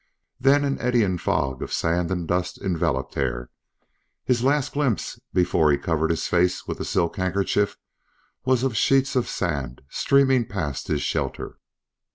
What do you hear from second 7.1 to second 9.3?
handkerchief was of sheets of